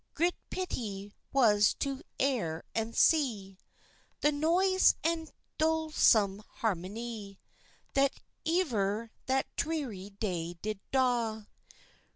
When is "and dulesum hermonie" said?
5.03-7.37